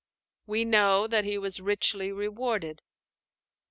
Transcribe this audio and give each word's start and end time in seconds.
We 0.47 0.65
know 0.65 1.05
that 1.05 1.25
he 1.25 1.37
was 1.37 1.59
richly 1.61 2.11
rewarded. 2.11 2.81